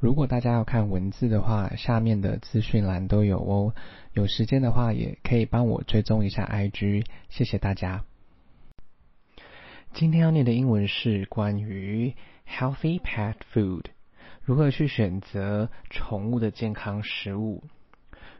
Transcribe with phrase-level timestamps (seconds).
[0.00, 3.74] 如果大家要看文字的话，下面的资讯栏都有哦。
[4.12, 8.04] 有时间的话，也可以帮我追踪一下 IG，谢谢大家。
[9.94, 12.14] 今天要念的英文是关于
[12.48, 13.86] healthy pet food，
[14.44, 17.64] 如何去选择宠物的健康食物。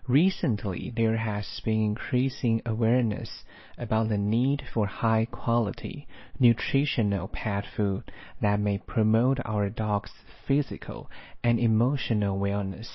[0.09, 3.45] Recently, there has been increasing awareness
[3.77, 6.09] about the need for high quality,
[6.41, 10.13] nutritional pet food that may promote our dog's
[10.47, 11.11] physical
[11.45, 12.89] and emotional wellness.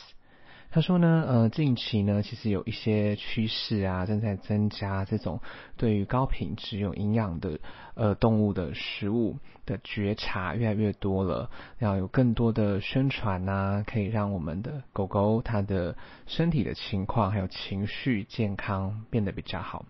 [0.73, 5.39] 他说呢，呃，近期呢，其实有一些趋势啊，正在增加这种
[5.77, 7.59] 对于高品质、有营养的
[7.93, 9.37] 呃动物的食物
[9.67, 11.51] 的觉察越来越多了。
[11.77, 19.85] 要有更多的宣传呐，可以让我们的狗狗它的身体的情况还有情绪健康变得比较好。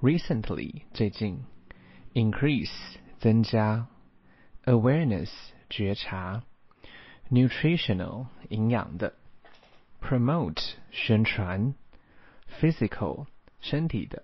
[0.00, 1.40] Recently 最近
[2.14, 2.72] ，increase
[3.18, 3.86] 增加
[4.64, 5.28] ，awareness
[5.68, 6.42] 觉察
[7.30, 9.12] ，nutritional 营养的。
[10.05, 11.73] promote 宣传，
[12.59, 13.27] physical
[13.59, 14.23] 身体的，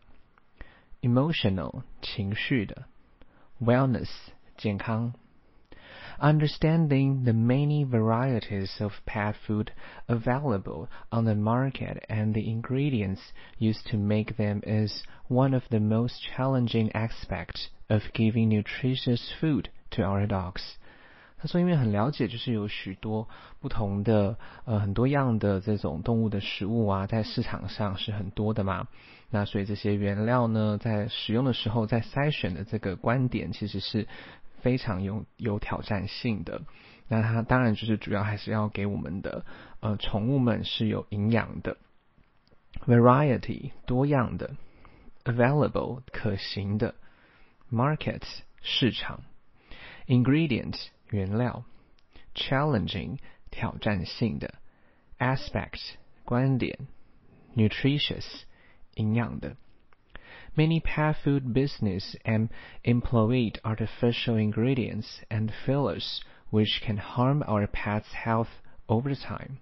[1.01, 2.85] emotional 情绪的，
[3.61, 4.09] wellness
[4.57, 5.13] 健康。
[6.19, 9.71] Understanding the many varieties of pet food
[10.07, 13.19] available on the market and the ingredients
[13.59, 19.69] used to make them is one of the most challenging aspects of giving nutritious food
[19.91, 20.77] to our dogs.
[21.42, 28.86] 他说：“因为很了解，就是有许多不同的呃很多样的这种动物的食物啊，在市场上是很多的嘛。
[29.28, 34.06] 那所以这些原料呢，在使用的时候，在筛选的这个观点，其实是
[34.60, 36.62] 非常有有挑战性的。
[37.08, 39.44] 那它当然就是主要还是要给我们的
[39.80, 41.76] 呃宠物们是有营养的
[42.86, 44.54] ，variety 多样的
[45.24, 46.94] ，available 可行的
[47.68, 48.22] ，market
[48.62, 49.22] 市场
[50.06, 50.76] ，ingredient。”
[51.11, 51.63] 原料，
[52.35, 53.17] challenging
[53.51, 54.55] 挑战性的，
[55.19, 56.77] aspect 观点，
[57.55, 58.43] nutritious
[58.95, 59.55] 营养的。
[60.55, 62.49] Many pet food business and
[62.83, 68.49] employed artificial ingredients and fillers which can harm our pet's health
[68.87, 69.59] over time.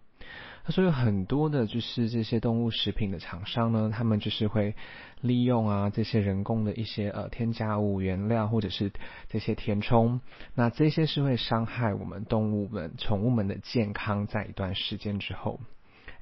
[0.71, 4.77] 他说有很多的，就是这些动物食品的厂商呢，他们就是会
[5.21, 8.93] 利用啊这些人工的一些呃添加物原料或者是
[9.29, 10.21] 这些填充，
[10.55, 15.59] 那这些是会伤害我们动物们、宠物们的健康，在一段时间之后。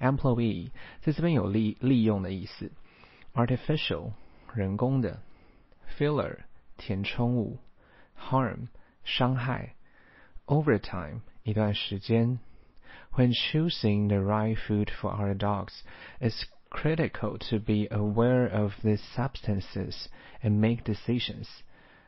[0.00, 0.70] Employee
[1.03, 2.72] 在这边有利利用的意思
[3.34, 4.12] ，artificial
[4.54, 5.20] 人工的
[5.98, 6.38] ，filler
[6.78, 7.58] 填充物
[8.19, 8.69] ，harm
[9.04, 9.75] 伤害
[10.47, 12.38] ，over time 一段时间。
[13.17, 15.73] When choosing the right food for our dogs,
[16.19, 20.07] it's critical to be aware of these substances
[20.41, 21.47] and make decisions.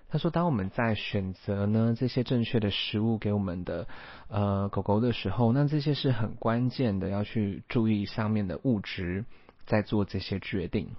[0.07, 3.87] 他说，当我们在选择呢这些正确的食物给我们的
[4.29, 9.25] 呃狗狗的时候，那这些是很关键的，要去注意上面的物质，
[9.65, 10.95] 在做这些决定。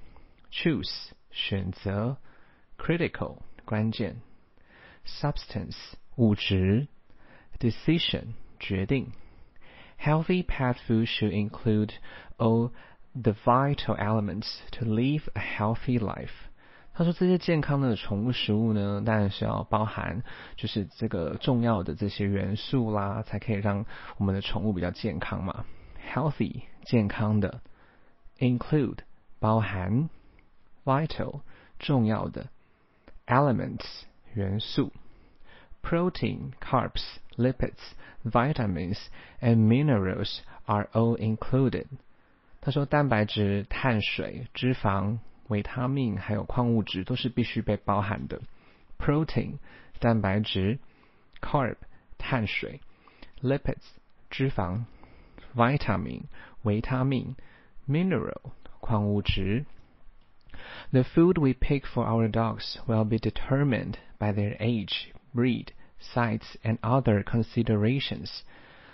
[0.53, 2.19] Choose 选择，
[2.78, 4.20] critical 关键，
[5.06, 5.76] substance
[6.16, 6.88] 物质，
[7.59, 9.12] decision 决定。
[10.00, 11.92] Healthy pet food should include
[12.38, 12.70] all
[13.14, 16.31] the vital elements to live a healthy life。
[16.94, 20.22] 他说这些健康的宠物食物呢，当然是要包含
[20.56, 23.84] 就是这个重要的这些元素啦，才可以让
[24.16, 25.66] 我们的宠物比较健康嘛。
[26.12, 27.60] Healthy 健康的，
[28.38, 28.98] include
[29.38, 30.09] 包含，
[30.84, 31.41] vital
[31.78, 32.48] 重要的，
[33.26, 33.84] elements
[34.32, 34.92] 元素。
[35.82, 37.94] Protein, carbs, lipids,
[38.25, 38.98] vitamins,
[39.41, 41.87] and minerals are all included.
[42.60, 48.41] 他说，蛋白质、碳水、脂肪、维他命还有矿物质都是必须被包含的。
[48.98, 49.59] Protein
[50.00, 50.81] 蛋白质，
[51.41, 51.76] carb
[52.19, 52.81] 碳水，
[53.41, 53.84] lipids
[54.28, 54.87] 脂肪，
[55.54, 56.22] vitamin
[56.62, 57.37] 维他命，
[57.88, 58.50] mineral
[58.81, 59.66] 矿物质。
[60.91, 65.68] The food we pick for our dogs will be determined by their age, breed,
[66.00, 68.42] sites and other considerations。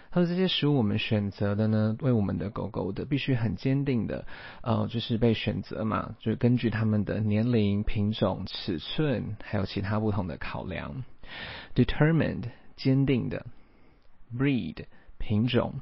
[0.10, 4.25] 他说这些食物我们选择的呢，为我们的狗狗的必须很坚定的，
[4.62, 11.04] 呃，就是被选择嘛，就是根据它们的年龄、品种、尺寸，还有其他不同的考量。
[11.75, 12.45] Determined
[12.78, 13.45] 坚定的
[14.36, 14.86] ，breed
[15.19, 15.81] 品种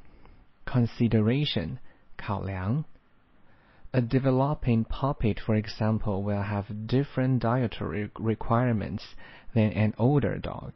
[0.66, 1.78] ，consideration
[2.18, 2.84] 考量。
[3.95, 9.03] A developing puppy, for example, will have different dietary requirements
[9.53, 10.75] than an older dog.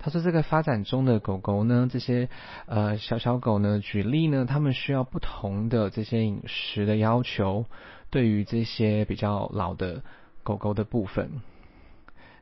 [0.00, 2.28] 他说：“这个发展中的狗狗呢，这些
[2.66, 7.66] 呃小小狗呢，举例呢，它们需要不同的这些饮食的要求。
[8.10, 10.02] 对于这些比较老的
[10.42, 11.40] 狗狗的部分，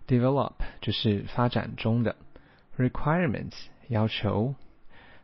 [0.08, 2.16] develop 就是发展中的，
[2.78, 3.52] requirements
[3.88, 4.54] 要求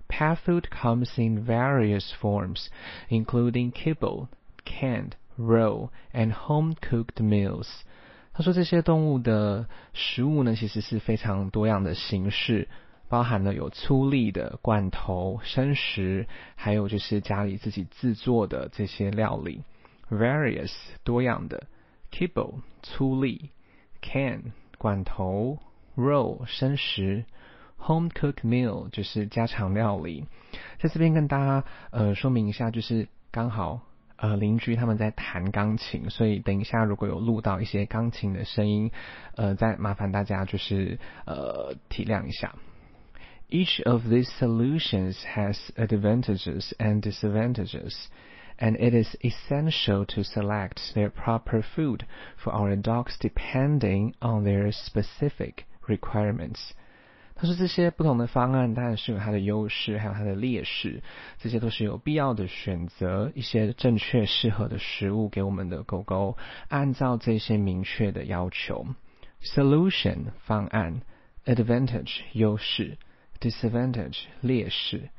[0.09, 2.67] Pet food comes in various forms,
[3.09, 4.29] including kibble,
[4.66, 7.68] Canned, raw, and home-cooked meals.
[8.34, 12.70] 他说这些动物的食物呢，其实是非常多样的形式，
[13.10, 19.64] 包含了有粗粒的罐头、生食，还有就是家里自己制作的这些料理。
[20.10, 20.72] Various
[21.04, 21.68] 多样的
[22.10, 23.50] ，kibble 粗粒
[24.02, 25.60] ，can 罐头
[25.98, 27.26] ，raw 生食
[27.78, 30.26] ，home cooked meal 就是家常料理。
[30.80, 33.82] 在这边跟大家呃说明一下，就是刚好。
[34.21, 38.91] 呃，邻居他们在弹钢琴，所以等一下如果有录到一些钢琴的声音，
[39.35, 42.55] 呃，再麻烦大家就是呃体谅一下。
[43.51, 48.07] Each of these solutions has advantages and disadvantages,
[48.59, 52.01] and it is essential to select their proper food
[52.43, 56.73] for our dogs depending on their specific requirements.
[57.42, 61.02] 他说这些不同的方案当然是有它的优势，还有它的劣势，
[61.40, 68.86] 这些都是有必要的选择一些正确适合的食物给我们的狗狗，按照这些明确的要求。
[69.42, 71.02] Solution 方案
[71.46, 73.00] ，advantage 优势
[73.40, 75.10] ，disadvantage 劣势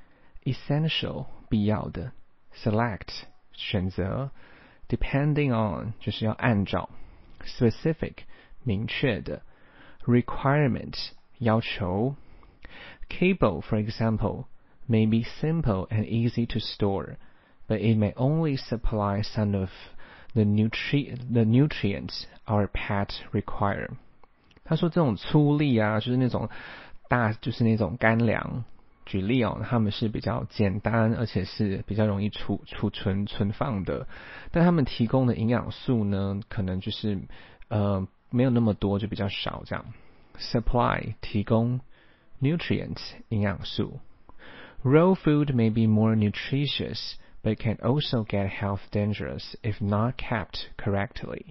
[0.45, 2.13] ，essential 必要的
[2.55, 3.23] ，select
[3.53, 4.31] 选择
[4.89, 6.89] ，depending on 就是要按照
[7.45, 8.15] ，specific
[8.63, 9.43] 明确的
[10.05, 11.11] ，requirement。
[11.43, 12.15] Yao chou,
[13.09, 14.47] kibble, for example,
[14.87, 17.17] may be simple and easy to store,
[17.67, 19.69] but it may only supply some of
[20.35, 23.89] the nutri the nutrients our pet require.
[24.65, 26.49] 他说这种粗粒啊，就是那种
[27.09, 28.65] 大，就是那种干粮。
[29.05, 34.07] 举例哦，他们是比较简单，而且是比较容易储储存存放的，
[34.53, 37.19] 但他们提供的营养素呢，可能就是
[37.67, 39.85] 呃没有那么多，就比较少这样。
[40.40, 41.80] supply 提供
[42.42, 44.00] nutrients 营养素。
[44.84, 51.48] Raw food may be more nutritious, but can also get health dangerous if not kept correctly.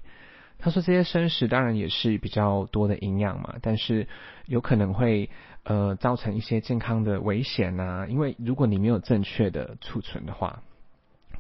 [0.59, 4.07] 他说这些生食当然也是比较多的营养嘛，但是
[4.47, 5.29] 有可能会
[5.65, 10.63] 呃造成一些健康的危险呐、啊，因为如果你没有正确的储存的话，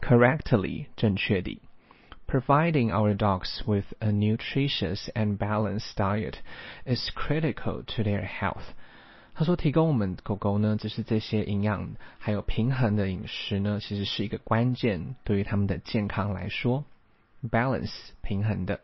[0.02, 1.60] correctly 正确的。
[2.30, 6.36] Providing our dogs with a nutritious and balanced diet
[6.84, 8.74] is critical to their health.
[9.34, 16.84] 他说，提供我们狗狗呢，就是这些营养还有平衡的饮食呢，其实是一个关键，对于他们的健康来说，
[17.50, 17.92] balance
[18.22, 18.80] 平衡的。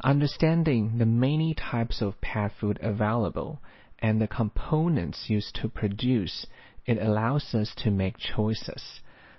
[0.00, 3.58] Understanding the many types of pet food available
[4.00, 6.44] and the components used to produce,
[6.84, 8.82] it allows us to make choices.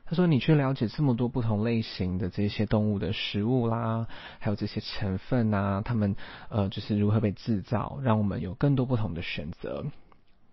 [0.07, 4.07] 他说：“你去了解这么多不同类型的这些动物的食物啦，
[4.39, 6.15] 还有这些成分啊，它们
[6.49, 9.85] 呃就是如何被制造，让我们有更多不同的选择。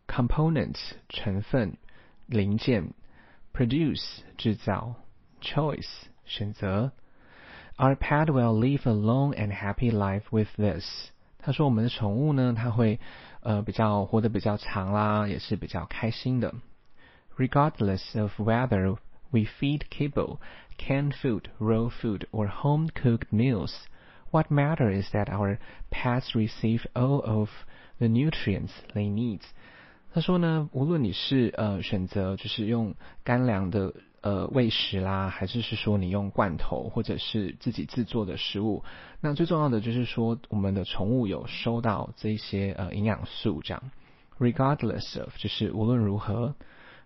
[0.07, 0.79] Components
[1.09, 1.77] 成分
[2.27, 2.95] 零件，
[3.53, 4.95] produce 制造，
[5.43, 5.89] choice
[6.25, 6.93] 选择。
[7.77, 11.11] Our pet will live a long and happy life with this。
[11.39, 13.01] 他说我们的宠物呢，它会
[13.41, 16.55] 呃比较活得比较长啦，也是比较开心的。
[17.37, 18.97] Regardless of whether
[19.35, 20.39] we feed kibble,
[20.79, 23.87] canned food, raw food, or home cooked meals.
[24.31, 25.59] What matters is that our
[25.91, 27.49] pets receive all of
[27.99, 29.41] the nutrients they need.
[30.13, 38.83] 他说呢，无论你是呃选择就是用干粮的呃喂食啦，还是是说你用罐头或者是自己制作的食物，
[39.21, 43.83] 那最重要的就是说我们的宠物有收到这些呃营养素，这样。
[44.39, 46.55] Regardless of 就是无论如何，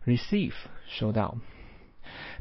[0.06, 0.54] receive
[0.86, 1.36] 收到。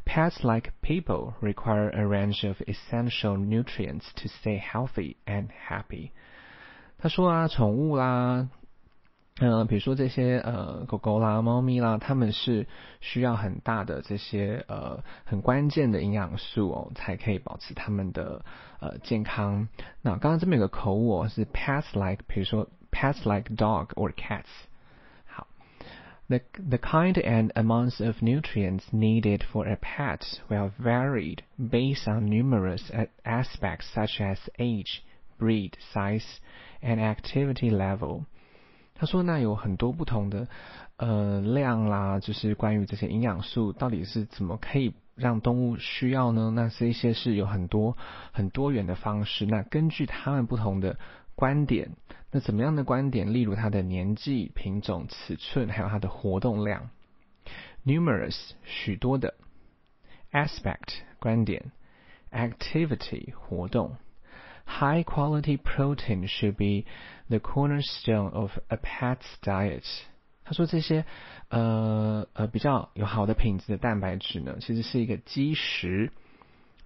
[0.07, 6.11] Pets like people require a range of essential nutrients to stay healthy and happy。
[6.99, 8.47] 他说啊，宠物啦，
[9.39, 12.67] 嗯、呃，比如说这些呃狗狗啦、猫咪啦，它们是
[13.01, 18.45] 需要很大的这些呃很关键的营养素哦，才可以保持它们的
[18.79, 19.67] 呃健康。
[20.01, 24.45] 那刚刚这边有个口误哦，是 pets like，比如说 pets like dog or cats。
[26.29, 32.29] The, the kind and amounts of nutrients needed for a pet will vary based on
[32.29, 32.89] numerous
[33.25, 35.03] aspects such as age,
[35.37, 36.23] breed, size,
[36.81, 38.25] and activity level.
[38.95, 40.47] 他说，那有很多不同的
[40.95, 46.51] 呃量啦，就是关于这些营养素到底是怎么可以让动物需要呢？
[46.55, 47.97] 那这些是有很多
[48.31, 49.45] 很多元的方式。
[49.45, 50.97] 那根据它们不同的
[51.35, 51.91] 观点，
[52.30, 53.32] 那怎么样的观点？
[53.32, 56.90] 例如它的年纪、品种、尺寸，还有它的活动量。
[57.86, 59.34] Numerous 许多的
[60.32, 61.72] ，aspect 观点
[62.30, 63.96] ，activity 活动。
[64.66, 66.86] High quality protein should be
[67.28, 69.84] the cornerstone of a pet's diet。
[70.44, 71.06] 他说这些
[71.48, 76.12] 呃呃比较有好的品质的蛋白质呢，其实是一个基石。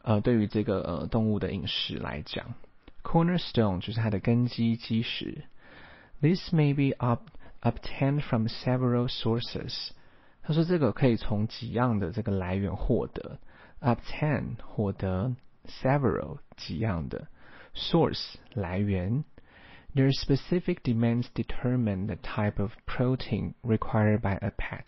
[0.02, 2.54] 呃，对于这个呃动物的饮食来讲
[3.03, 5.43] ，cornerstone 就是它的根基基石。
[6.21, 7.29] This may be up
[7.61, 9.89] obtained from several sources。
[10.43, 13.39] 他说这个可以从几样的这个来源获得。
[13.79, 15.35] obtain 获得，
[15.67, 17.27] several 几样的，
[17.75, 19.23] source 来源。
[19.93, 24.87] Their specific demands determine the type of protein required by a pet。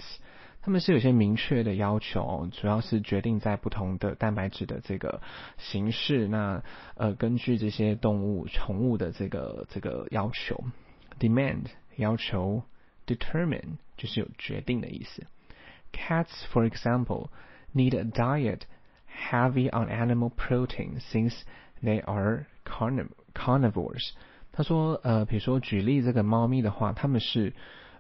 [0.65, 5.21] 他们是有些明确的要求，主要是决定在不同的蛋白质的这个
[5.59, 6.27] 形式。
[6.27, 6.63] 那
[6.95, 10.65] 呃，根据这些动物、宠物的这个这个要求
[11.21, 11.67] ，demand
[11.97, 12.63] 要求
[13.07, 15.27] ，determine 就是有决定的意思。
[15.93, 17.29] Cats, for example,
[17.75, 18.61] need a diet
[19.07, 21.43] heavy on animal protein since
[21.83, 22.47] they are
[23.35, 24.13] carnivores.
[24.51, 27.53] 他说，呃，比如说举例这个猫咪的话，它们是，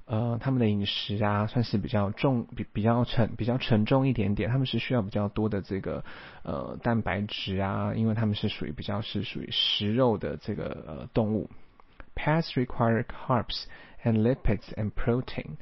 [0.06, 4.50] 呃，他们的饮食啊，算是比较重，比比较沉，比较沉重一点点。
[4.50, 6.04] 他们是需要比较多的这个，
[6.42, 11.48] 呃，蛋白质啊，因为他们是属于比较是属于食肉的这个呃动物。
[12.14, 13.64] Pets require carbs
[14.02, 15.56] and lipids and protein。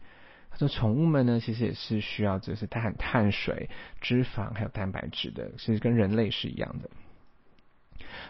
[0.50, 3.70] 他说，宠物们呢，其实也是需要就是碳、碳水、
[4.00, 6.90] 脂肪还有蛋白质的，其实跟人类是一样的。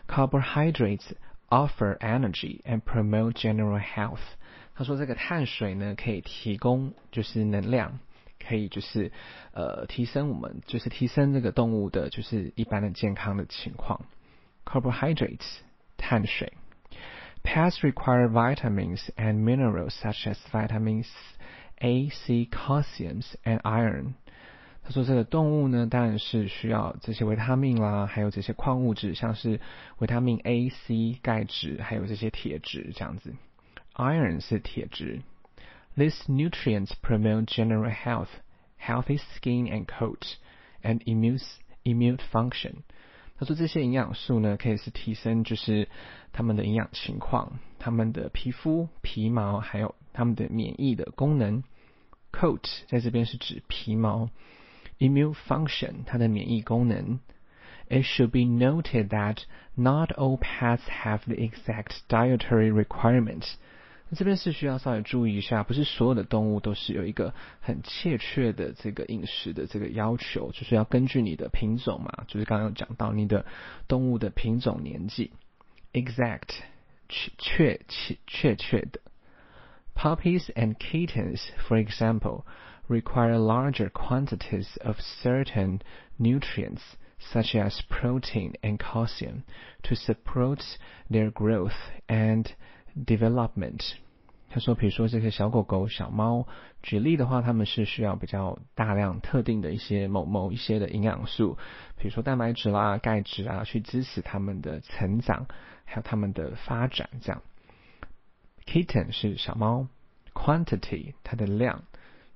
[0.07, 1.13] Carbohydrates。
[1.53, 4.39] offer energy and promote general health。
[4.75, 7.99] 他说这个碳水呢可以提供就是能量，
[8.39, 9.13] 可以就是
[9.53, 14.05] 呃提升我们就是提升这个动物的就是一般的健康的情况。
[14.65, 15.59] Carbohydrates
[15.97, 16.53] 碳水。
[17.45, 21.09] Pets require vitamins and minerals such as vitamins
[21.79, 24.15] A, C, calcium, and iron.
[24.85, 29.61] 他说：“这个动物呢，当然是需要这些维他命啦，还有这些矿物质，像是
[29.99, 33.35] 维他命 A、C、钙质，还有这些铁质这样子。
[33.96, 35.22] Iron 是铁质。
[35.96, 38.30] These nutrients promote general health,
[38.80, 40.36] healthy skin and coat,
[40.84, 41.42] and immune
[41.84, 42.84] immune function。
[43.40, 45.88] 他说这些营养素呢，可以是提升就是
[46.32, 51.64] 他们的营养情况，他们的皮肤、皮毛，还有他们的免疫的功能。
[52.32, 54.30] Coat 在这边是指皮毛。”
[55.00, 57.20] immune function，它的免疫功能。
[57.90, 59.44] It should be noted that
[59.76, 63.54] not all pets have the exact dietary requirements。
[64.16, 73.46] 这边是需要稍微注意一下，不是所有的动物都是有一个很切确的这个饮食的这个要求，就是要根据你的品种嘛，就是刚刚讲到你的
[73.88, 75.32] 动物的品种年纪，
[75.92, 76.56] exact
[77.10, 79.02] 确确确确确的。
[79.94, 82.44] Puppies and kittens, for example
[82.88, 85.82] require larger quantities of certain
[86.18, 86.80] nutrients
[87.20, 89.44] such as protein and calcium
[89.84, 90.62] to support
[91.10, 91.76] their growth
[92.08, 92.46] and
[92.95, 93.95] development.
[94.51, 96.47] 他说，比如说这些小狗狗、小猫，
[96.83, 101.57] 举例的话，它们是需要比较大量特定的一些某某一些的营养素，
[101.97, 105.47] 比如说蛋白质啦、钙质啊，去支持它们的成长，
[105.85, 107.09] 还有它们的发展。
[107.23, 107.43] 这样
[108.67, 109.87] ，kitten 是小猫
[110.35, 111.85] ，quantity 它的量。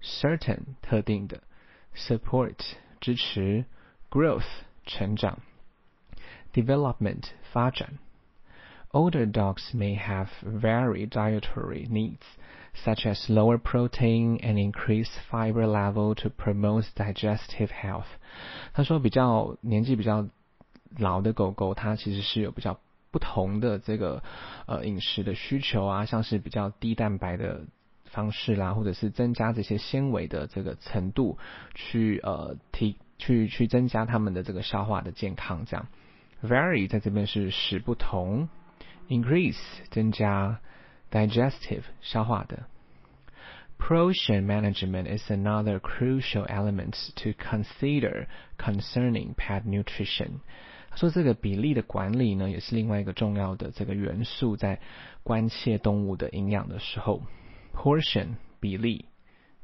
[0.02, 1.42] certain 特定的
[1.96, 2.54] ，support
[3.00, 3.64] 支持
[4.10, 4.44] ，growth
[4.84, 5.40] 成长
[6.52, 7.98] ，development 发展。
[8.96, 12.22] Older dogs may have varied dietary needs,
[12.82, 18.06] such as lower protein and increased fiber level to promote digestive health.
[18.72, 20.26] 他说，比较年纪比较
[20.96, 24.22] 老的狗狗，它其实是有比较不同的这个
[24.64, 27.66] 呃饮食的需求啊，像是比较低蛋白的
[28.06, 31.36] 方式啦，或者是增加这些纤维的这个程度，
[31.74, 35.66] 去呃提去去增加他们的这个消化的健康。
[35.66, 35.86] 这样
[36.42, 38.48] ，vary 在这边是使不同
[39.09, 40.59] ，increase 增加，
[41.11, 42.65] digestive 消化的。
[43.77, 48.27] Portion management is another crucial element to consider
[48.57, 50.41] concerning pet nutrition。
[50.91, 54.79] 他说这个比例的管理呢，也是另外一个重要的这个元素，在
[55.23, 57.21] 关切动物的营养的时候。
[57.73, 59.05] portion 比例，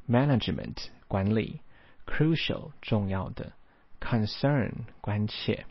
[0.08, 0.76] management
[1.06, 1.60] 管理，
[2.06, 3.52] crucial 重要的，
[4.00, 5.66] concern 关切。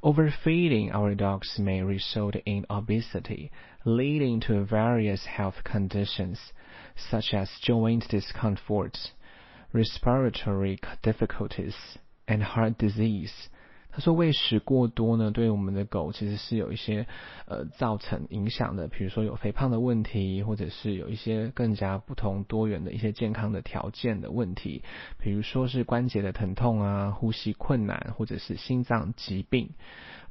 [0.00, 3.50] Overfeeding our dogs may result in obesity,
[3.84, 6.52] leading to various health conditions
[6.94, 8.96] such as joint discomfort,
[9.72, 13.48] respiratory difficulties, and heart disease.
[13.98, 17.08] 他说喂食过多呢，对我们的狗其实是有一些
[17.46, 24.84] 呃造成影响的，比如说有肥胖的问题，或者是有一些更加不同多元的一些健康的条件的问题，
[25.18, 29.70] 比如说是关节的疼痛啊、呼吸困难，或者是心脏疾病。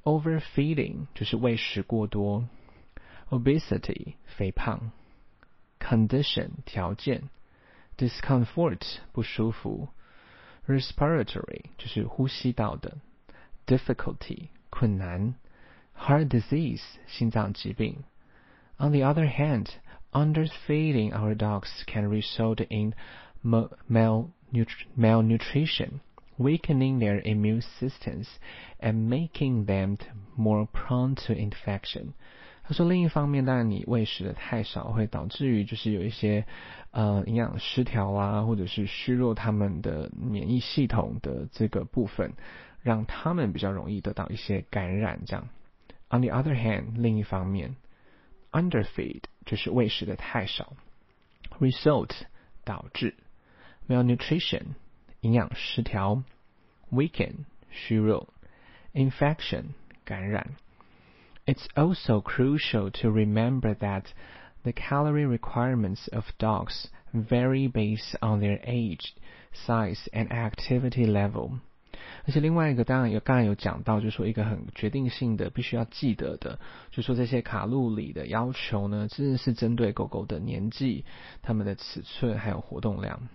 [0.04, 2.48] Overfeeding 就是喂食过多
[3.30, 4.92] ，obesity 肥胖
[5.78, 7.24] ，condition 条件。
[7.98, 8.80] Discomfort
[9.12, 9.90] 不舒服
[10.66, 13.00] ，respiratory 就是呼吸道的。
[13.67, 15.35] ，difficulty 困难，
[15.97, 18.05] heart disease 心脏疾病。
[18.79, 19.69] On the other hand,
[20.13, 22.95] underfeeding our dogs can result in
[24.97, 26.01] malnutrition,
[26.37, 28.27] weakening their immune systems
[28.81, 29.97] and making them
[30.37, 32.15] more prone to infection.
[32.65, 36.47] 他说，另一方面，当然你喂食的太少，会导致于就是有一些
[36.93, 42.35] 呃营养失调啊，或者是虚弱他们的免疫系统的这个部分，
[42.87, 45.21] 让他们比较容易得到一些感染。
[45.27, 45.49] 这样，
[46.11, 47.77] on the other hand，另一方面，
[48.51, 50.75] underfeed 就是喂食的太少，
[51.61, 52.11] result
[52.65, 53.15] 导致，
[53.89, 54.75] malnutrition
[55.21, 56.23] 营养失调，
[56.91, 58.29] weaken 虚弱，
[58.93, 60.57] infection 感染。
[61.45, 64.05] It's also crucial to remember that
[64.63, 69.13] the calorie requirements of dogs vary based on their age,
[69.53, 71.59] size, and activity level.
[72.26, 76.60] 而且另外一个当然有刚才有讲到，就是说一个很决定性的必须要记得的，
[76.92, 81.06] 就说这些卡路里的要求呢，真的是针对狗狗的年纪、
[81.42, 83.28] 它们的尺寸还有活动量。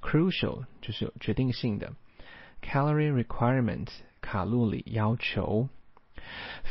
[0.00, 1.92] Crucial 就是有决定性的
[2.62, 3.88] ，calorie requirement
[4.20, 5.68] 卡路里要求。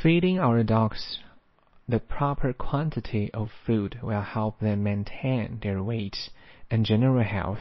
[0.01, 1.17] Feeding our dogs
[1.87, 6.27] the proper quantity of food will help them maintain their weight
[6.69, 7.59] and general health.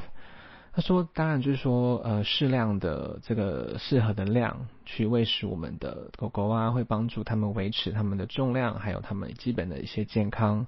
[0.73, 10.67] 他说，当然就是说，呃，适量的这个适合的量去喂食我们的狗狗啊，会帮助它们维持它们的重量，还有它们基本的一些健康。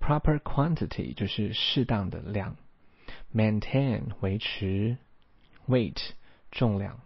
[0.00, 2.54] Proper quantity 就是适当的量，
[3.34, 4.98] maintain 维持，
[5.68, 5.98] weight
[6.52, 7.00] 重量。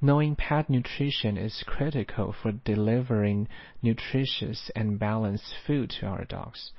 [0.00, 3.46] Knowing pet nutrition is critical for delivering
[3.80, 6.72] nutritious and balanced food to our dogs.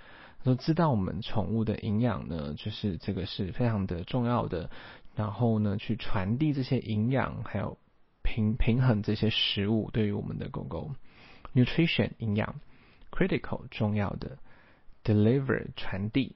[0.44, 4.70] 说知道我们宠物的营养呢，就是这个是非常的重要的。
[5.16, 7.78] 然后呢，去传递这些营养，还有
[8.22, 10.92] 平平衡这些食物对于我们的狗狗。
[11.54, 12.62] Nutrition 营养，
[13.12, 14.38] critical 重要的，
[15.04, 16.36] deliver 传递。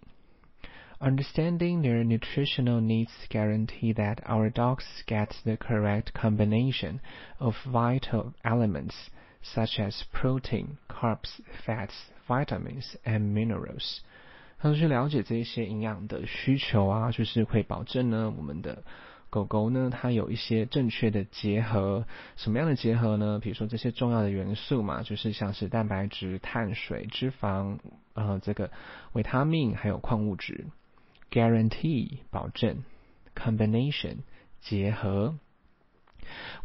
[1.00, 7.00] Understanding their nutritional needs guarantee that our dogs get the correct combination
[7.38, 8.93] of vital elements
[9.41, 11.93] such as protein, carbs, fats,
[12.28, 14.00] vitamins, and minerals.
[14.60, 18.84] 他说去了解这些营养的需求啊，就是会保证呢，我们的
[19.30, 22.06] 狗狗呢，它有一些正确的结合。
[22.38, 23.39] 什么样的结合呢？
[23.39, 27.80] 比如说这些重要的元素嘛，就是像是蛋白质、碳水、脂肪，
[28.13, 28.72] 呃，这个
[29.12, 30.65] 维他命还有矿物质。
[31.32, 32.84] guarantee 保证，
[33.36, 34.17] combination
[34.62, 35.36] 结合。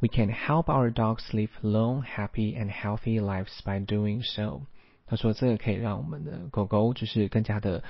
[0.00, 4.66] We can help our dogs live long, happy, and healthy lives by doing so。
[5.05, 7.83] 他说这个可以让我们的狗狗就是更加的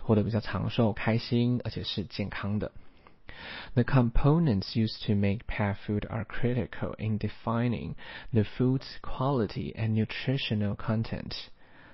[0.00, 2.72] 活得比较长寿、开心，而且是健康的。
[3.74, 7.94] The components used to make pet food are critical in defining
[8.32, 11.32] the food's quality and nutritional content.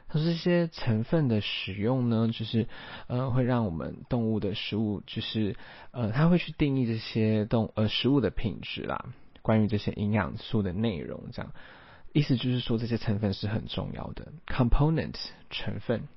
[0.08, 2.66] 它说这些成分的使用呢，就是
[3.06, 5.56] 呃会让我们动物的食物，就是
[5.90, 9.06] 呃它会去定义这些动呃食物的品质啦，
[9.42, 11.52] 关于这些营养素的内容，这样
[12.12, 14.32] 意思就是说这些成分是很重要的。
[14.46, 15.16] Component
[15.50, 16.08] 成分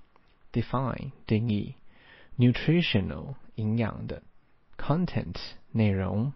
[0.51, 1.75] ，define 定义
[2.37, 4.23] ，nutritional 营养的
[4.77, 5.35] ，content
[5.71, 6.33] 内容。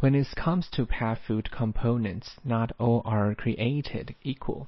[0.00, 4.66] When it comes to pet food components, not all are created equal.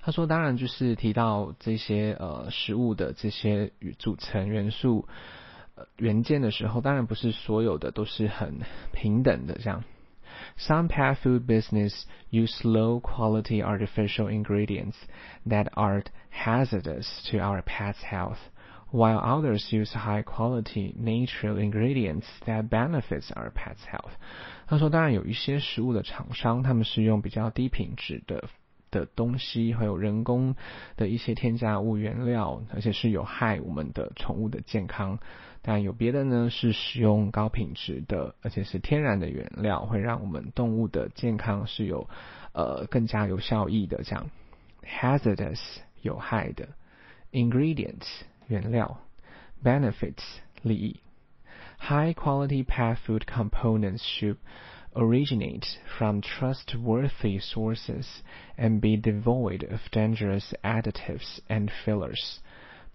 [0.00, 5.08] 他说：“当然，就是提到这些呃食物的这些组成元素
[5.74, 8.60] 呃元件的时候，当然不是所有的都是很
[8.92, 9.82] 平等的这样。
[10.57, 14.95] Some pet food business use low quality artificial ingredients
[15.45, 18.39] that are hazardous to our pet's health,
[18.89, 24.13] while others use high quality natural ingredients that benefits our pet's health。”
[24.67, 28.49] 他说：“当然，有一些食物的厂商，他们是用比较低品质的。”
[28.90, 30.54] 的东西，还有人工
[30.96, 35.18] 的一些添加物原料，而且是有害我们的宠物的健康。
[35.60, 42.08] 但有别的呢，是使用高品质的，而且是天然的原料，会让我们动物的健康是有
[42.52, 44.02] 呃更加有效益的。
[44.04, 44.30] 这样
[44.84, 45.60] ，hazardous
[46.00, 46.68] 有害的
[47.32, 48.06] ，ingredients
[48.46, 49.00] 原料
[49.62, 50.22] ，benefits
[50.62, 51.00] 利益
[51.80, 54.36] ，high quality pet food components should
[54.98, 55.64] originate
[55.96, 58.06] from trustworthy sources
[58.56, 62.38] and be devoid of dangerous additives and fillers。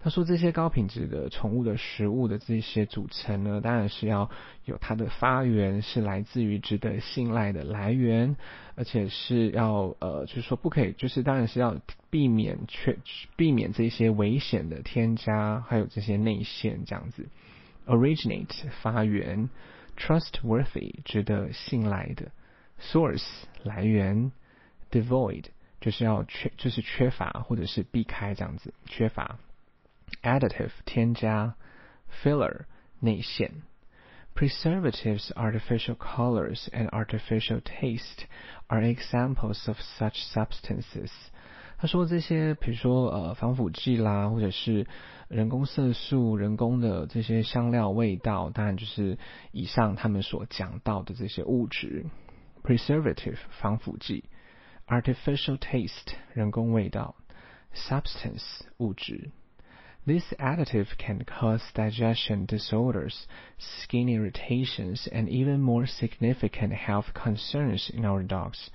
[0.00, 4.28] 他说，这些高品质的宠物的食物的这些组成呢，当然是要
[4.66, 8.36] 有它的发源是来自于值得信赖的来源，
[8.74, 12.98] 而且是要呃，就是说不可以，就是当然是要避免缺
[13.36, 17.26] 避免这些危险的添加，还有这些内馅这样子。
[17.86, 19.48] originate 发源
[19.97, 22.31] ，trustworthy 值得信赖的，
[22.81, 23.25] source
[23.63, 24.31] 来源，
[24.91, 25.45] devoid
[25.81, 29.37] 就是要缺就是缺乏或者是避开这样子缺乏，
[30.23, 31.55] additive 添加，
[32.23, 32.65] filler
[32.99, 33.63] 内馅。
[34.35, 38.25] Preservatives, artificial colors, and artificial taste
[38.67, 41.11] are examples of such substances.
[41.77, 44.85] 他说这些，比如说呃防腐剂啦，或者是
[45.29, 49.17] 人工色素、人工的这些香料味道，当然就是
[49.51, 52.05] 以上他们所讲到的这些物质。
[52.61, 54.25] Preservative 防腐剂，
[54.85, 57.15] artificial taste 人工味道，
[57.73, 58.43] substance
[58.77, 59.31] 物质。
[60.05, 63.15] This additive can cause digestion disorders,
[63.57, 68.69] skin irritations, and even more significant health concerns in our dogs.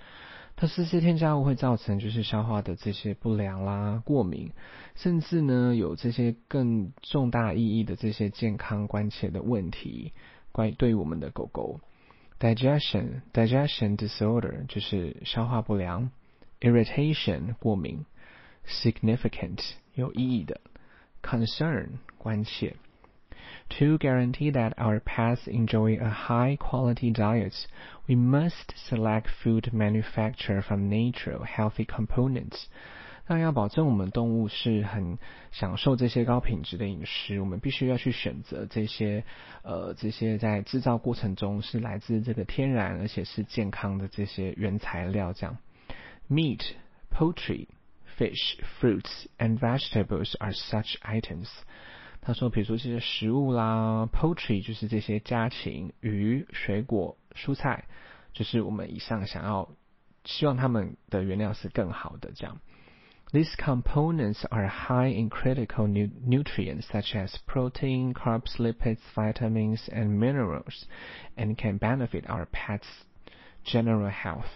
[0.62, 4.52] 它这些添加物会造成就是消化的这些不良啦、过敏，
[4.94, 10.12] 甚至呢有这些更重大意义的这些健康关切的问题，
[10.52, 11.80] 关于对于我们的狗狗。
[12.42, 16.12] Digestion digestion disorder 就是消化不良
[16.60, 18.04] ，irritation 过敏
[18.68, 19.62] ，significant
[19.94, 20.60] 有意义的
[21.24, 22.76] ，concern 关切。
[23.79, 27.55] To guarantee that our pets enjoy a high quality diet,
[28.07, 32.67] we must select food manufactured from natural healthy components.
[33.27, 35.19] 那要保证我们动物是很
[35.51, 39.25] 享受这些高品质的饮食，我们必须要去选择这些
[39.63, 45.33] 呃这些在制造过程中是来自这个天然而且是健康的这些原材料。
[45.33, 45.57] 这样，
[46.29, 46.61] meat,
[47.11, 47.67] poultry,
[48.19, 51.49] fish, fruits, and vegetables are such items.
[52.21, 57.85] 他说，比如说这些食物啦，poultry 就是这些家禽、鱼、水果、蔬菜，
[58.33, 59.69] 就是我们以上想要
[60.25, 62.59] 希望他们的原料是更好的这样。
[63.33, 70.85] These components are high in critical nu nutrients such as protein, carbs, lipids, vitamins, and minerals,
[71.37, 72.87] and can benefit our pets'
[73.65, 74.47] general health.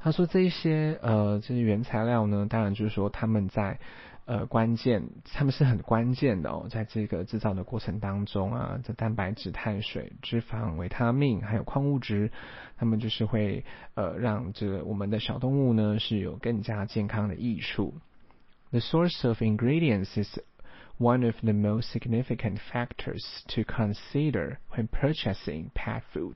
[0.00, 3.78] 他说这些呃这些原材料呢，当然就是说他们在
[4.25, 5.03] 呃，关键，
[5.33, 12.31] 他们是很关键的哦，在这个制造的过程当中啊，这蛋白质、碳水、脂肪、维他命还有矿物质，
[12.77, 17.95] 他们就是会呃让这个我们的小动物呢是有更加健康的益处。
[18.69, 20.39] The source of ingredients is
[20.97, 26.35] one of the most significant factors to consider when purchasing pet food。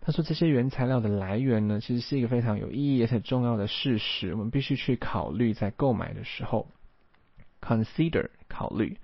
[0.00, 6.66] 他说这些原材料的来源呢，其实是一个非常有意义而且重要的事实，我们必须去考虑在购买的时候。
[7.69, 8.97] consider 考虑，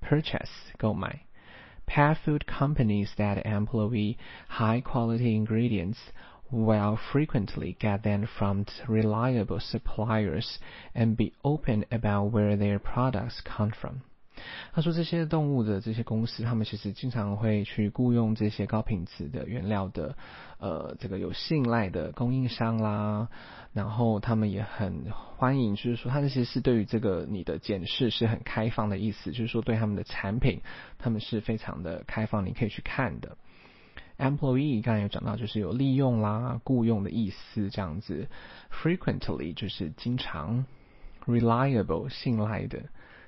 [0.00, 1.20] purchase 购买。
[1.86, 4.16] Pet food companies that employ
[4.48, 5.98] high quality ingredients
[6.50, 10.58] will frequently get them from reliable suppliers
[10.94, 14.02] and be open about where their products come from.
[14.73, 20.15] 他说这些动物的这些公司，他们其实经常会去雇佣这些高品质的原料的，
[20.59, 23.29] 呃，这个有信赖的供应商啦。
[23.73, 25.05] 然后他们也很
[25.37, 30.61] 欢迎，就是说，他其实是对于这个你的检视是很开放的意思，就是说对他们的产品，
[30.99, 33.35] 他们是非常的开放，你可以去看的。
[34.19, 38.27] Employee 刚才有讲到，就是有利用啦、雇佣的意思，这样子。
[38.71, 40.67] Frequently 就是经常
[41.25, 42.83] ，reliable 信赖的。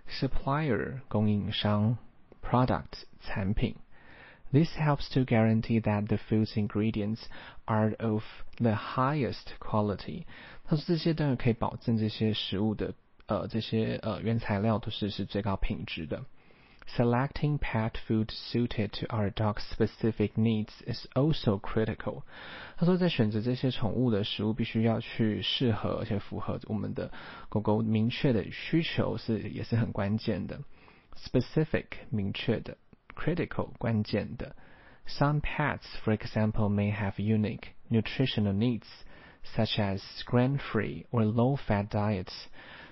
[0.09, 1.98] supplier 供应商，
[2.42, 3.76] product 产品。
[4.52, 7.20] This helps to guarantee that the food's ingredients
[7.66, 8.24] are of
[8.56, 10.24] the highest quality。
[10.64, 12.94] 他说这些当然可以保证这些食物的
[13.26, 16.24] 呃这些呃原材料都是是最高品质的。
[16.96, 22.24] Selecting pet food suited to our dog's specific needs is also critical。
[22.76, 27.12] 他说，在选择这些宠物的食物，必须要去适合而且符合我们的
[27.48, 30.61] 狗狗明确的需求，是也是很关键的。
[31.16, 32.76] Specific 明确的，
[33.14, 34.56] critical 关键的。
[35.06, 38.87] Some pets, for example, may have unique nutritional needs,
[39.56, 42.33] such as grain-free or low-fat diets.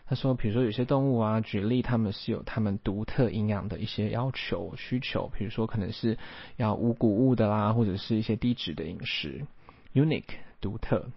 [0.06, 6.18] 他说，比如说有些动物啊，举例，它们是有它们独特营养的一些要求需求，比如说可能是
[6.58, 9.46] 要无谷物的啦，或者是一些低脂的饮食。
[9.94, 11.10] Unique 独特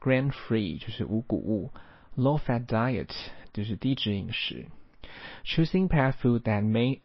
[0.00, 1.70] ，Grain free 就是无谷物
[2.16, 3.10] ，Low fat diet
[3.52, 4.66] 就是低脂饮食。
[5.44, 7.00] Choosing pet food that may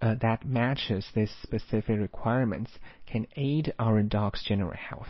[0.00, 2.68] uh, that matches these specific requirements
[3.06, 5.08] can aid our dog's general health.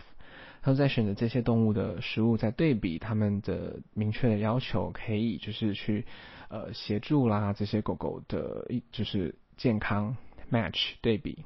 [0.63, 6.05] 他在选择这些动物的食物，在对比他们的明确的要求，可以就是去
[6.49, 10.17] 呃协助啦这些狗狗的就是健康
[10.51, 11.45] match 对比。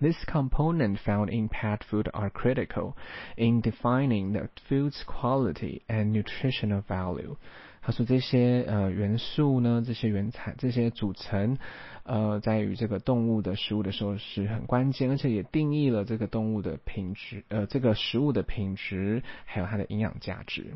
[0.00, 2.94] This component found in pet food are critical
[3.36, 7.36] in defining the food's quality and nutritional value.
[7.85, 11.59] 他说这些呃元素呢，这些原材这些组成，
[12.01, 20.73] 呃，在于这个动物的食物的时候是很关键，而且也定义了这个动物的品质，呃，这个食物的品质，还有它的营养价值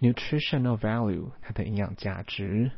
[0.00, 2.70] ，nutritional value，它的营养价值。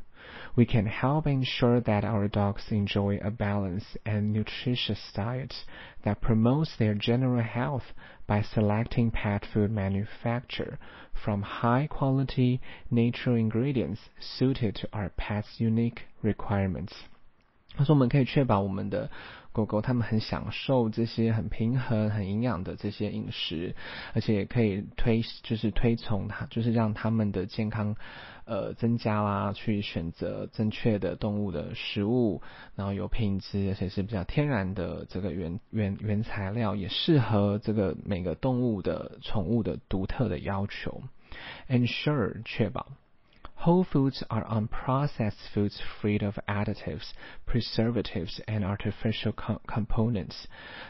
[0.55, 5.65] We can help ensure that our dogs enjoy a balanced and nutritious diet
[6.03, 7.95] that promotes their general health
[8.27, 10.77] by selecting pet food manufactured
[11.15, 12.61] from high quality
[12.91, 17.05] natural ingredients suited to our pet's unique requirements.
[17.79, 19.09] 他说：“我们可以确保我们的
[19.53, 23.77] 狗狗它们很享受这些很平衡、很营养的这些饮食，
[24.15, 27.95] 而且也可以推，就是推崇它，就是让它们的健康，
[28.45, 32.43] 呃，增加啦，去选择正确的动物的食物，
[32.75, 41.03] 然后有品质，而且是比较天然的这个原原原材料，也适合这个每个动物的宠物的独特的要求
[41.69, 42.89] ，ensure 确保。”
[43.58, 47.12] Whole foods are unprocessed foods free of additives,
[47.48, 49.32] preservatives, and artificial
[49.66, 50.48] components。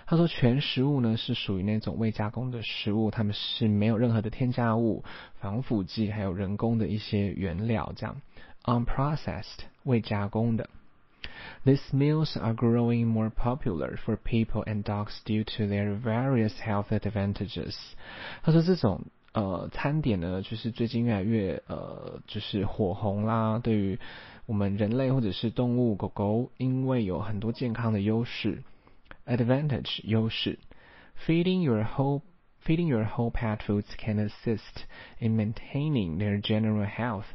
[0.08, 5.04] 他说，全食物呢是属于那种未加工的食物，它们是没有任何的添加物、
[5.40, 7.94] 防腐剂，还有人工的一些原料。
[7.96, 8.20] 这样，
[8.64, 10.68] unprocessed 未加工的。
[11.66, 17.76] These meals are growing more popular for people and dogs due to their various health advantages。
[18.42, 19.06] 他说，这种
[19.39, 23.61] 呃，餐点呢，就是最近越来越呃，就是火红啦。
[23.63, 23.97] 对于
[24.47, 28.65] 我们人类或者是动物狗狗，因为有很多健康的优势
[29.27, 30.59] ，advantage 优势。
[31.25, 32.23] Feeding your whole
[32.65, 34.87] feeding your whole pet foods can assist
[35.21, 37.27] in maintaining their general health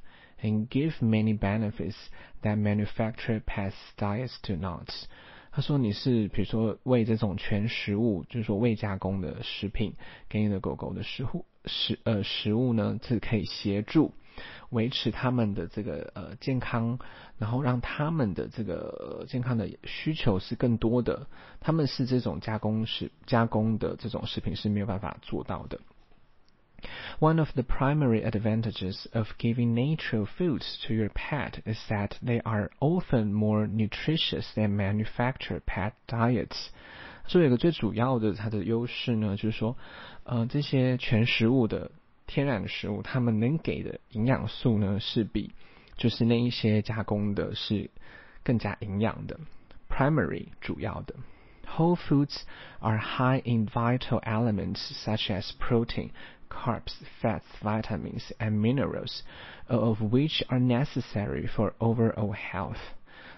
[0.41, 1.95] and give many benefits
[2.41, 4.89] that manufactured pet diets do not.
[5.53, 9.93] 他说：“你是比如说喂这种全食物，就是说未加工的食品
[10.27, 14.12] 给你的狗狗的食物食呃食物呢，是可以协助
[14.70, 16.98] 维持它们的这个呃健康，
[17.38, 21.26] 然后让它们的这个健康的需求是更多的。
[21.60, 25.80] 他们是这种加工食加工的这种食品是没有办法做到的。”
[27.18, 32.40] One of the primary advantages of giving natural foods to your pet is that they
[32.42, 36.68] are often more nutritious than manufactured pet diets.
[37.26, 39.76] 所以有个最主要的它的优势呢，就是说，
[40.24, 41.90] 呃，这些全食物的
[42.26, 45.52] 天然食物，它们能给的营养素呢，是比
[45.96, 47.90] 就是那一些加工的是
[48.42, 49.38] 更加营养的。
[49.88, 51.14] Primary 主要的。
[51.66, 52.44] Whole foods
[52.80, 56.10] are high in vital elements such as protein,
[56.48, 59.20] carbs, fats, vitamins, and minerals,
[59.68, 62.78] all of which are necessary for overall health.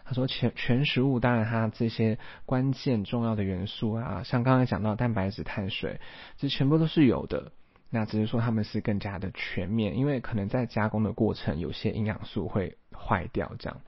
[0.06, 6.00] 他说全全食物当然它这些关键重要的元素啊，像刚才讲到蛋白质、碳水，
[6.38, 7.52] 这全部都是有的。
[7.90, 13.82] 那只是说它们是更加的全面，因为可能在加工的过程，有些营养素会坏掉这样。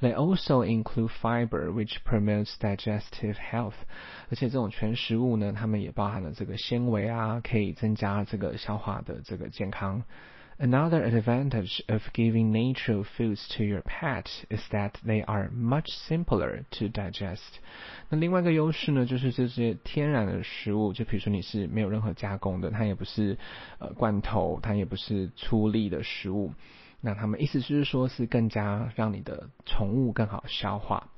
[0.00, 3.74] They also include fiber, which promotes digestive health.
[4.30, 10.02] 而且这种全食物呢，它们也包含了这个纤维啊，可以增加这个消化的这个健康。
[10.59, 16.87] Another advantage of giving natural foods to your pet is that they are much simpler to
[16.87, 17.59] digest.
[18.09, 23.37] 那另外一个优势呢，就是这些天然的食物，就比如说你是没有任何加工的，它也不是
[23.77, 26.51] 呃罐头，它也不是粗粒的食物。
[27.01, 31.11] 那他们意思就是说，是更加让你的宠物更好消化。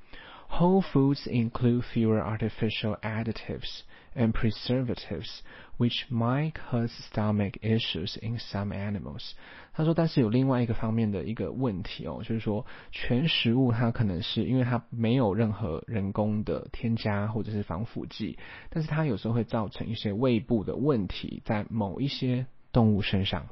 [0.49, 3.83] Whole foods include fewer artificial additives
[4.14, 5.40] And preservatives,
[5.78, 9.32] which might cause stomach issues in some animals。
[9.72, 18.38] 他说，但是有另外一个方面的一个问题哦，就是说全食物它可能是因为它没有任何人工的添加或者是防腐剂，
[18.70, 23.46] 但是它有时候会造成一些胃部的问题在某一些动物身上。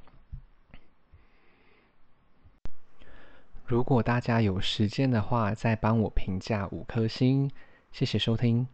[3.67, 7.51] 如果大家有时间的话，再帮我评价五颗星，
[7.91, 8.69] 谢谢收听。